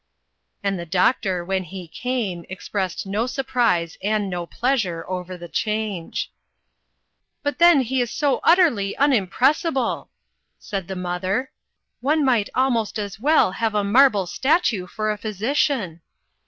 And 0.63 0.79
the 0.79 0.85
doctor, 0.87 1.45
when 1.45 1.63
he 1.63 1.87
came, 1.87 2.43
expressed 2.49 3.05
no 3.05 3.27
surprise 3.27 3.99
and 4.01 4.31
no 4.31 4.47
pleasure 4.47 5.05
over 5.07 5.37
the 5.37 5.47
change. 5.47 6.31
"But 7.43 7.59
then 7.59 7.81
he 7.81 8.01
is 8.01 8.09
so 8.11 8.39
utterly 8.43 8.95
unimpressible!" 8.97 10.07
said 10.57 10.87
the 10.87 10.95
mother," 10.95 11.51
one 12.01 12.25
might 12.25 12.49
almost 12.55 12.97
as 12.97 13.19
well 13.19 13.51
have 13.51 13.75
a 13.75 13.83
marble 13.83 14.25
statue 14.25 14.87
for 14.87 15.11
a 15.11 15.19
physician." 15.19 16.01